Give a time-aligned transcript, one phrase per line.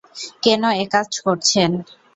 [0.43, 1.71] কেন একাজ করছেন?